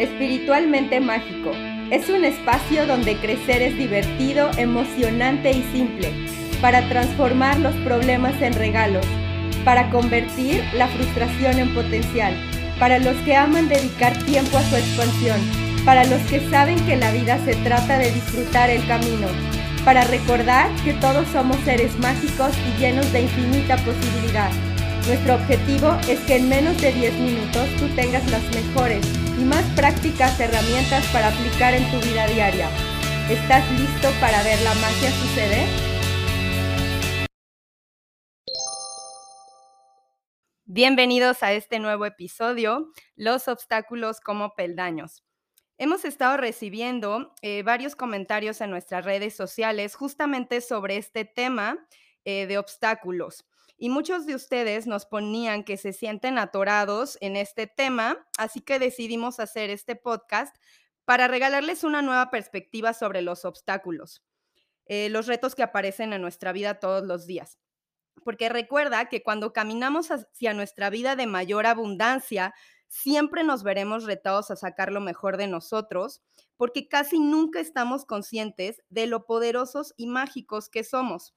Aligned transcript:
Espiritualmente 0.00 0.98
Mágico. 0.98 1.52
Es 1.90 2.08
un 2.08 2.24
espacio 2.24 2.86
donde 2.86 3.16
crecer 3.16 3.60
es 3.60 3.76
divertido, 3.76 4.50
emocionante 4.56 5.50
y 5.50 5.62
simple, 5.74 6.10
para 6.62 6.88
transformar 6.88 7.58
los 7.58 7.74
problemas 7.84 8.40
en 8.40 8.54
regalos, 8.54 9.04
para 9.62 9.90
convertir 9.90 10.64
la 10.74 10.88
frustración 10.88 11.58
en 11.58 11.74
potencial, 11.74 12.34
para 12.78 12.98
los 12.98 13.14
que 13.26 13.36
aman 13.36 13.68
dedicar 13.68 14.16
tiempo 14.24 14.56
a 14.56 14.62
su 14.62 14.76
expansión, 14.76 15.38
para 15.84 16.04
los 16.04 16.22
que 16.30 16.40
saben 16.48 16.80
que 16.86 16.96
la 16.96 17.12
vida 17.12 17.38
se 17.44 17.54
trata 17.56 17.98
de 17.98 18.10
disfrutar 18.10 18.70
el 18.70 18.86
camino, 18.86 19.26
para 19.84 20.04
recordar 20.04 20.70
que 20.82 20.94
todos 20.94 21.28
somos 21.28 21.58
seres 21.66 21.98
mágicos 21.98 22.52
y 22.56 22.80
llenos 22.80 23.12
de 23.12 23.20
infinita 23.20 23.76
posibilidad. 23.76 24.50
Nuestro 25.06 25.34
objetivo 25.34 25.94
es 26.08 26.20
que 26.20 26.36
en 26.36 26.48
menos 26.48 26.80
de 26.80 26.90
10 26.90 27.14
minutos 27.18 27.68
tú 27.78 27.86
tengas 27.94 28.26
las 28.30 28.42
mejores 28.54 29.19
y 29.40 29.44
más 29.44 29.64
prácticas 29.74 30.38
herramientas 30.38 31.06
para 31.12 31.28
aplicar 31.28 31.72
en 31.72 31.90
tu 31.90 31.98
vida 32.06 32.26
diaria. 32.26 32.68
¿Estás 33.30 33.70
listo 33.72 34.10
para 34.20 34.42
ver 34.42 34.60
la 34.60 34.74
magia 34.74 35.10
suceder? 35.10 35.66
Bienvenidos 40.64 41.42
a 41.42 41.52
este 41.54 41.78
nuevo 41.78 42.04
episodio, 42.04 42.92
Los 43.16 43.48
obstáculos 43.48 44.20
como 44.20 44.54
peldaños. 44.54 45.24
Hemos 45.78 46.04
estado 46.04 46.36
recibiendo 46.36 47.32
eh, 47.40 47.62
varios 47.62 47.96
comentarios 47.96 48.60
en 48.60 48.70
nuestras 48.70 49.06
redes 49.06 49.34
sociales 49.34 49.94
justamente 49.94 50.60
sobre 50.60 50.98
este 50.98 51.24
tema 51.24 51.78
eh, 52.24 52.46
de 52.46 52.58
obstáculos. 52.58 53.46
Y 53.82 53.88
muchos 53.88 54.26
de 54.26 54.34
ustedes 54.34 54.86
nos 54.86 55.06
ponían 55.06 55.64
que 55.64 55.78
se 55.78 55.94
sienten 55.94 56.38
atorados 56.38 57.16
en 57.22 57.34
este 57.34 57.66
tema, 57.66 58.28
así 58.36 58.60
que 58.60 58.78
decidimos 58.78 59.40
hacer 59.40 59.70
este 59.70 59.96
podcast 59.96 60.54
para 61.06 61.28
regalarles 61.28 61.82
una 61.82 62.02
nueva 62.02 62.30
perspectiva 62.30 62.92
sobre 62.92 63.22
los 63.22 63.46
obstáculos, 63.46 64.22
eh, 64.84 65.08
los 65.08 65.26
retos 65.26 65.54
que 65.54 65.62
aparecen 65.62 66.12
en 66.12 66.20
nuestra 66.20 66.52
vida 66.52 66.78
todos 66.78 67.06
los 67.06 67.26
días. 67.26 67.58
Porque 68.22 68.50
recuerda 68.50 69.08
que 69.08 69.22
cuando 69.22 69.54
caminamos 69.54 70.10
hacia 70.10 70.52
nuestra 70.52 70.90
vida 70.90 71.16
de 71.16 71.26
mayor 71.26 71.64
abundancia, 71.64 72.52
siempre 72.86 73.44
nos 73.44 73.62
veremos 73.62 74.04
retados 74.04 74.50
a 74.50 74.56
sacar 74.56 74.92
lo 74.92 75.00
mejor 75.00 75.38
de 75.38 75.46
nosotros, 75.46 76.20
porque 76.58 76.86
casi 76.86 77.18
nunca 77.18 77.60
estamos 77.60 78.04
conscientes 78.04 78.82
de 78.90 79.06
lo 79.06 79.24
poderosos 79.24 79.94
y 79.96 80.06
mágicos 80.06 80.68
que 80.68 80.84
somos. 80.84 81.34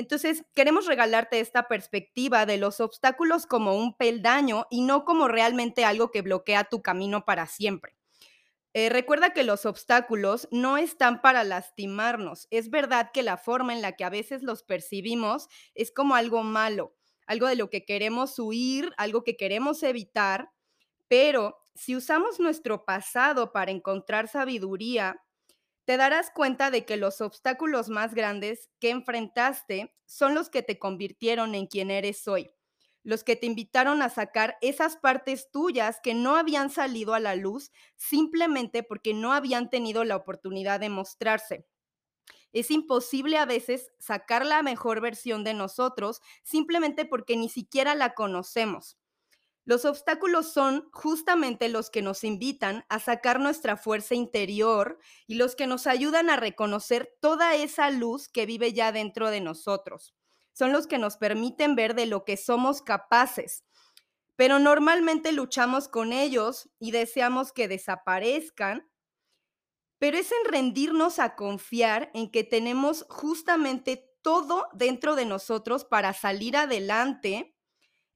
Entonces, 0.00 0.46
queremos 0.54 0.86
regalarte 0.86 1.40
esta 1.40 1.68
perspectiva 1.68 2.46
de 2.46 2.56
los 2.56 2.80
obstáculos 2.80 3.44
como 3.44 3.76
un 3.76 3.94
peldaño 3.98 4.66
y 4.70 4.80
no 4.80 5.04
como 5.04 5.28
realmente 5.28 5.84
algo 5.84 6.10
que 6.10 6.22
bloquea 6.22 6.64
tu 6.64 6.80
camino 6.80 7.26
para 7.26 7.46
siempre. 7.46 7.94
Eh, 8.72 8.88
recuerda 8.88 9.34
que 9.34 9.44
los 9.44 9.66
obstáculos 9.66 10.48
no 10.50 10.78
están 10.78 11.20
para 11.20 11.44
lastimarnos. 11.44 12.48
Es 12.50 12.70
verdad 12.70 13.10
que 13.12 13.22
la 13.22 13.36
forma 13.36 13.74
en 13.74 13.82
la 13.82 13.92
que 13.92 14.04
a 14.04 14.08
veces 14.08 14.42
los 14.42 14.62
percibimos 14.62 15.48
es 15.74 15.92
como 15.92 16.14
algo 16.14 16.44
malo, 16.44 16.96
algo 17.26 17.46
de 17.46 17.56
lo 17.56 17.68
que 17.68 17.84
queremos 17.84 18.38
huir, 18.38 18.94
algo 18.96 19.22
que 19.22 19.36
queremos 19.36 19.82
evitar, 19.82 20.50
pero 21.08 21.58
si 21.74 21.94
usamos 21.94 22.40
nuestro 22.40 22.86
pasado 22.86 23.52
para 23.52 23.70
encontrar 23.70 24.28
sabiduría, 24.28 25.20
te 25.90 25.96
darás 25.96 26.30
cuenta 26.30 26.70
de 26.70 26.84
que 26.84 26.96
los 26.96 27.20
obstáculos 27.20 27.88
más 27.88 28.14
grandes 28.14 28.70
que 28.78 28.90
enfrentaste 28.90 29.92
son 30.06 30.36
los 30.36 30.48
que 30.48 30.62
te 30.62 30.78
convirtieron 30.78 31.56
en 31.56 31.66
quien 31.66 31.90
eres 31.90 32.28
hoy, 32.28 32.52
los 33.02 33.24
que 33.24 33.34
te 33.34 33.46
invitaron 33.46 34.00
a 34.00 34.08
sacar 34.08 34.56
esas 34.60 34.96
partes 34.96 35.50
tuyas 35.50 35.98
que 36.00 36.14
no 36.14 36.36
habían 36.36 36.70
salido 36.70 37.12
a 37.12 37.18
la 37.18 37.34
luz 37.34 37.72
simplemente 37.96 38.84
porque 38.84 39.14
no 39.14 39.32
habían 39.32 39.68
tenido 39.68 40.04
la 40.04 40.14
oportunidad 40.14 40.78
de 40.78 40.90
mostrarse. 40.90 41.66
Es 42.52 42.70
imposible 42.70 43.38
a 43.38 43.46
veces 43.46 43.92
sacar 43.98 44.46
la 44.46 44.62
mejor 44.62 45.00
versión 45.00 45.42
de 45.42 45.54
nosotros 45.54 46.22
simplemente 46.44 47.04
porque 47.04 47.36
ni 47.36 47.48
siquiera 47.48 47.96
la 47.96 48.14
conocemos. 48.14 48.99
Los 49.64 49.84
obstáculos 49.84 50.52
son 50.52 50.88
justamente 50.92 51.68
los 51.68 51.90
que 51.90 52.02
nos 52.02 52.24
invitan 52.24 52.84
a 52.88 52.98
sacar 52.98 53.40
nuestra 53.40 53.76
fuerza 53.76 54.14
interior 54.14 54.98
y 55.26 55.34
los 55.34 55.54
que 55.54 55.66
nos 55.66 55.86
ayudan 55.86 56.30
a 56.30 56.36
reconocer 56.36 57.16
toda 57.20 57.54
esa 57.54 57.90
luz 57.90 58.28
que 58.28 58.46
vive 58.46 58.72
ya 58.72 58.90
dentro 58.90 59.30
de 59.30 59.40
nosotros. 59.40 60.14
Son 60.52 60.72
los 60.72 60.86
que 60.86 60.98
nos 60.98 61.16
permiten 61.16 61.76
ver 61.76 61.94
de 61.94 62.06
lo 62.06 62.24
que 62.24 62.36
somos 62.36 62.82
capaces. 62.82 63.64
Pero 64.36 64.58
normalmente 64.58 65.32
luchamos 65.32 65.88
con 65.88 66.12
ellos 66.12 66.70
y 66.78 66.92
deseamos 66.92 67.52
que 67.52 67.68
desaparezcan. 67.68 68.90
Pero 69.98 70.16
es 70.16 70.32
en 70.32 70.50
rendirnos 70.50 71.18
a 71.18 71.36
confiar 71.36 72.10
en 72.14 72.30
que 72.30 72.42
tenemos 72.42 73.04
justamente 73.10 74.10
todo 74.22 74.68
dentro 74.72 75.14
de 75.14 75.26
nosotros 75.26 75.84
para 75.84 76.14
salir 76.14 76.56
adelante 76.56 77.54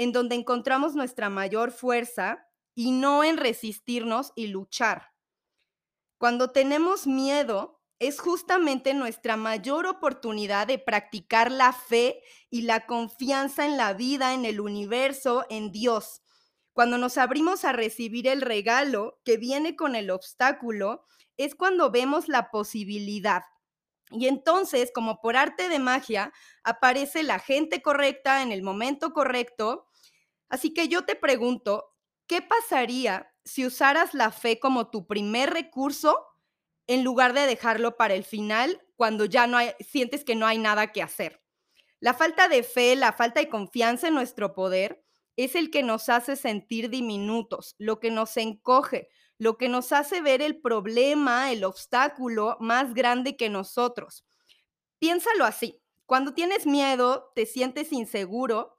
en 0.00 0.12
donde 0.12 0.34
encontramos 0.34 0.94
nuestra 0.94 1.28
mayor 1.28 1.72
fuerza 1.72 2.48
y 2.74 2.90
no 2.90 3.22
en 3.22 3.36
resistirnos 3.36 4.32
y 4.34 4.46
luchar. 4.46 5.12
Cuando 6.16 6.52
tenemos 6.52 7.06
miedo, 7.06 7.82
es 7.98 8.18
justamente 8.18 8.94
nuestra 8.94 9.36
mayor 9.36 9.84
oportunidad 9.84 10.66
de 10.66 10.78
practicar 10.78 11.52
la 11.52 11.74
fe 11.74 12.22
y 12.48 12.62
la 12.62 12.86
confianza 12.86 13.66
en 13.66 13.76
la 13.76 13.92
vida, 13.92 14.32
en 14.32 14.46
el 14.46 14.62
universo, 14.62 15.44
en 15.50 15.70
Dios. 15.70 16.22
Cuando 16.72 16.96
nos 16.96 17.18
abrimos 17.18 17.66
a 17.66 17.72
recibir 17.72 18.26
el 18.26 18.40
regalo 18.40 19.20
que 19.22 19.36
viene 19.36 19.76
con 19.76 19.96
el 19.96 20.10
obstáculo, 20.10 21.04
es 21.36 21.54
cuando 21.54 21.90
vemos 21.90 22.26
la 22.26 22.50
posibilidad. 22.50 23.42
Y 24.10 24.28
entonces, 24.28 24.90
como 24.94 25.20
por 25.20 25.36
arte 25.36 25.68
de 25.68 25.78
magia, 25.78 26.32
aparece 26.64 27.22
la 27.22 27.38
gente 27.38 27.82
correcta 27.82 28.40
en 28.40 28.50
el 28.50 28.62
momento 28.62 29.12
correcto 29.12 29.86
Así 30.50 30.74
que 30.74 30.88
yo 30.88 31.04
te 31.04 31.16
pregunto, 31.16 31.94
¿qué 32.26 32.42
pasaría 32.42 33.32
si 33.44 33.64
usaras 33.64 34.12
la 34.12 34.32
fe 34.32 34.58
como 34.60 34.90
tu 34.90 35.06
primer 35.06 35.50
recurso 35.50 36.26
en 36.86 37.04
lugar 37.04 37.32
de 37.32 37.46
dejarlo 37.46 37.96
para 37.96 38.14
el 38.14 38.24
final 38.24 38.82
cuando 38.96 39.24
ya 39.24 39.46
no 39.46 39.58
sientes 39.80 40.24
que 40.24 40.34
no 40.34 40.46
hay 40.46 40.58
nada 40.58 40.92
que 40.92 41.02
hacer? 41.02 41.40
La 42.00 42.14
falta 42.14 42.48
de 42.48 42.62
fe, 42.62 42.96
la 42.96 43.12
falta 43.12 43.40
de 43.40 43.48
confianza 43.48 44.08
en 44.08 44.14
nuestro 44.14 44.54
poder 44.54 45.04
es 45.36 45.54
el 45.54 45.70
que 45.70 45.82
nos 45.82 46.08
hace 46.08 46.36
sentir 46.36 46.90
diminutos, 46.90 47.74
lo 47.78 48.00
que 48.00 48.10
nos 48.10 48.36
encoge, 48.36 49.08
lo 49.38 49.56
que 49.56 49.68
nos 49.68 49.92
hace 49.92 50.20
ver 50.20 50.42
el 50.42 50.60
problema, 50.60 51.50
el 51.52 51.64
obstáculo 51.64 52.56
más 52.60 52.92
grande 52.92 53.36
que 53.36 53.48
nosotros. 53.48 54.26
Piénsalo 54.98 55.44
así, 55.44 55.80
cuando 56.06 56.34
tienes 56.34 56.66
miedo, 56.66 57.32
te 57.34 57.46
sientes 57.46 57.92
inseguro, 57.92 58.76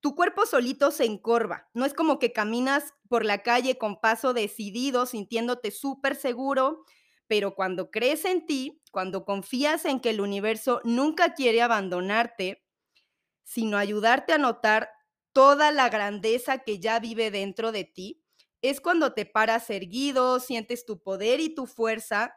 tu 0.00 0.14
cuerpo 0.14 0.46
solito 0.46 0.90
se 0.90 1.04
encorva. 1.04 1.68
No 1.74 1.84
es 1.84 1.94
como 1.94 2.18
que 2.18 2.32
caminas 2.32 2.94
por 3.08 3.24
la 3.24 3.42
calle 3.42 3.78
con 3.78 4.00
paso 4.00 4.34
decidido, 4.34 5.06
sintiéndote 5.06 5.70
súper 5.70 6.16
seguro, 6.16 6.84
pero 7.26 7.54
cuando 7.54 7.90
crees 7.90 8.24
en 8.24 8.46
ti, 8.46 8.82
cuando 8.92 9.24
confías 9.24 9.84
en 9.84 10.00
que 10.00 10.10
el 10.10 10.20
universo 10.20 10.80
nunca 10.84 11.34
quiere 11.34 11.62
abandonarte, 11.62 12.64
sino 13.44 13.78
ayudarte 13.78 14.32
a 14.32 14.38
notar 14.38 14.90
toda 15.32 15.72
la 15.72 15.88
grandeza 15.88 16.58
que 16.58 16.78
ya 16.80 16.98
vive 17.00 17.30
dentro 17.30 17.72
de 17.72 17.84
ti, 17.84 18.22
es 18.62 18.80
cuando 18.80 19.12
te 19.12 19.26
paras 19.26 19.70
erguido, 19.70 20.40
sientes 20.40 20.86
tu 20.86 21.02
poder 21.02 21.40
y 21.40 21.54
tu 21.54 21.66
fuerza 21.66 22.34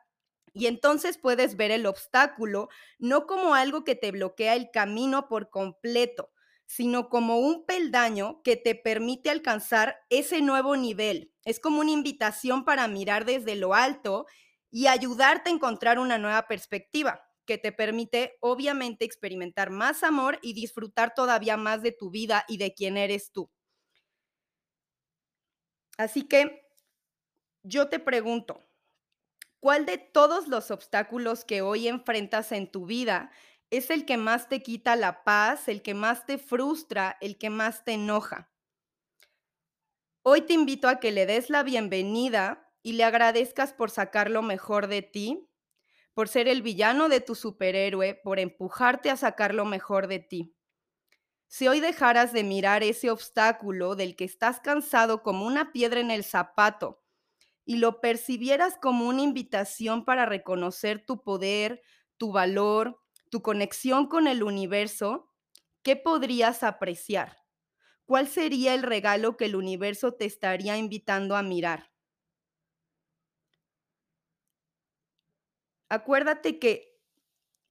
y 0.53 0.67
entonces 0.67 1.17
puedes 1.17 1.55
ver 1.55 1.71
el 1.71 1.85
obstáculo 1.85 2.69
no 2.97 3.27
como 3.27 3.53
algo 3.53 3.83
que 3.83 3.95
te 3.95 4.11
bloquea 4.11 4.55
el 4.55 4.71
camino 4.71 5.27
por 5.27 5.49
completo, 5.49 6.31
sino 6.69 7.09
como 7.09 7.39
un 7.39 7.65
peldaño 7.65 8.43
que 8.43 8.55
te 8.55 8.75
permite 8.75 9.31
alcanzar 9.31 9.97
ese 10.11 10.39
nuevo 10.43 10.77
nivel. 10.77 11.33
Es 11.43 11.59
como 11.59 11.79
una 11.79 11.89
invitación 11.89 12.63
para 12.63 12.87
mirar 12.87 13.25
desde 13.25 13.55
lo 13.55 13.73
alto 13.73 14.27
y 14.69 14.85
ayudarte 14.85 15.49
a 15.49 15.53
encontrar 15.53 15.97
una 15.97 16.19
nueva 16.19 16.47
perspectiva 16.47 17.25
que 17.47 17.57
te 17.57 17.71
permite 17.71 18.37
obviamente 18.39 19.03
experimentar 19.03 19.71
más 19.71 20.03
amor 20.03 20.37
y 20.43 20.53
disfrutar 20.53 21.15
todavía 21.15 21.57
más 21.57 21.81
de 21.81 21.91
tu 21.91 22.11
vida 22.11 22.45
y 22.47 22.57
de 22.59 22.75
quién 22.75 22.97
eres 22.97 23.31
tú. 23.31 23.49
Así 25.97 26.27
que 26.27 26.61
yo 27.63 27.89
te 27.89 27.97
pregunto, 27.97 28.63
¿cuál 29.59 29.87
de 29.87 29.97
todos 29.97 30.47
los 30.47 30.69
obstáculos 30.69 31.45
que 31.45 31.63
hoy 31.63 31.87
enfrentas 31.87 32.51
en 32.51 32.69
tu 32.69 32.85
vida 32.85 33.31
es 33.69 33.89
el 33.89 34.05
que 34.05 34.17
más 34.17 34.49
te 34.49 34.61
quita 34.63 34.95
la 34.95 35.23
paz, 35.23 35.67
el 35.67 35.81
que 35.81 35.93
más 35.93 36.25
te 36.25 36.37
frustra, 36.37 37.17
el 37.21 37.37
que 37.37 37.49
más 37.49 37.83
te 37.83 37.93
enoja. 37.93 38.51
Hoy 40.23 40.41
te 40.41 40.53
invito 40.53 40.87
a 40.87 40.99
que 40.99 41.11
le 41.11 41.25
des 41.25 41.49
la 41.49 41.63
bienvenida 41.63 42.71
y 42.81 42.93
le 42.93 43.03
agradezcas 43.03 43.73
por 43.73 43.91
sacar 43.91 44.29
lo 44.29 44.41
mejor 44.41 44.87
de 44.87 45.01
ti, 45.01 45.49
por 46.13 46.27
ser 46.27 46.47
el 46.47 46.61
villano 46.61 47.09
de 47.09 47.21
tu 47.21 47.35
superhéroe, 47.35 48.15
por 48.15 48.39
empujarte 48.39 49.09
a 49.09 49.17
sacar 49.17 49.53
lo 49.53 49.65
mejor 49.65 50.07
de 50.07 50.19
ti. 50.19 50.55
Si 51.47 51.67
hoy 51.67 51.79
dejaras 51.79 52.33
de 52.33 52.43
mirar 52.43 52.83
ese 52.83 53.09
obstáculo 53.09 53.95
del 53.95 54.15
que 54.15 54.25
estás 54.25 54.59
cansado 54.59 55.23
como 55.23 55.45
una 55.45 55.71
piedra 55.71 55.99
en 55.99 56.11
el 56.11 56.23
zapato 56.23 57.01
y 57.65 57.77
lo 57.77 58.01
percibieras 58.01 58.77
como 58.79 59.07
una 59.07 59.21
invitación 59.21 60.05
para 60.05 60.25
reconocer 60.25 61.05
tu 61.05 61.23
poder, 61.23 61.81
tu 62.17 62.31
valor, 62.31 63.01
tu 63.29 63.41
conexión 63.41 64.07
con 64.07 64.27
el 64.27 64.43
universo, 64.43 65.31
¿qué 65.83 65.95
podrías 65.95 66.63
apreciar? 66.63 67.37
¿Cuál 68.05 68.27
sería 68.27 68.73
el 68.73 68.83
regalo 68.83 69.37
que 69.37 69.45
el 69.45 69.55
universo 69.55 70.13
te 70.13 70.25
estaría 70.25 70.77
invitando 70.77 71.35
a 71.35 71.43
mirar? 71.43 71.91
Acuérdate 75.89 76.59
que 76.59 76.99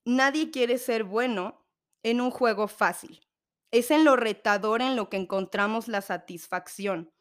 nadie 0.04 0.50
quiere 0.50 0.78
ser 0.78 1.04
bueno 1.04 1.66
en 2.02 2.20
un 2.20 2.30
juego 2.30 2.68
fácil. 2.68 3.26
Es 3.70 3.90
en 3.90 4.04
lo 4.04 4.16
retador 4.16 4.82
en 4.82 4.96
lo 4.96 5.10
que 5.10 5.18
encontramos 5.18 5.88
la 5.88 6.00
satisfacción. 6.00 7.12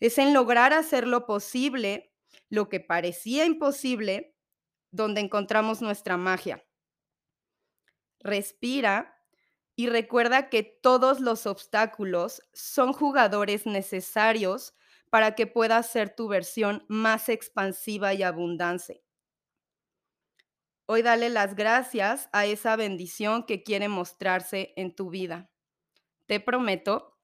Es 0.00 0.18
en 0.18 0.34
lograr 0.34 0.72
hacer 0.72 1.06
lo 1.06 1.26
posible, 1.26 2.12
lo 2.48 2.68
que 2.68 2.80
parecía 2.80 3.44
imposible, 3.44 4.34
donde 4.92 5.20
encontramos 5.20 5.82
nuestra 5.82 6.16
magia. 6.16 6.64
Respira 8.20 9.16
y 9.76 9.88
recuerda 9.88 10.48
que 10.50 10.62
todos 10.62 11.20
los 11.20 11.46
obstáculos 11.46 12.42
son 12.52 12.92
jugadores 12.92 13.66
necesarios 13.66 14.74
para 15.10 15.34
que 15.34 15.46
puedas 15.46 15.90
ser 15.90 16.14
tu 16.14 16.28
versión 16.28 16.84
más 16.88 17.28
expansiva 17.28 18.14
y 18.14 18.22
abundante. 18.22 19.02
Hoy 20.86 21.02
dale 21.02 21.30
las 21.30 21.54
gracias 21.54 22.28
a 22.32 22.46
esa 22.46 22.76
bendición 22.76 23.44
que 23.46 23.62
quiere 23.62 23.88
mostrarse 23.88 24.72
en 24.76 24.94
tu 24.94 25.08
vida. 25.08 25.50
Te 26.26 26.40
prometo 26.40 27.16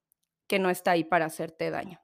que 0.46 0.58
no 0.58 0.70
está 0.70 0.92
ahí 0.92 1.04
para 1.04 1.26
hacerte 1.26 1.70
daño. 1.70 2.00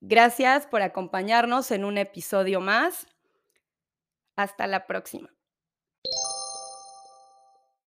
Gracias 0.00 0.66
por 0.66 0.82
acompañarnos 0.82 1.70
en 1.70 1.84
un 1.84 1.98
episodio 1.98 2.60
más. 2.60 3.06
Hasta 4.36 4.66
la 4.66 4.86
próxima. 4.86 5.30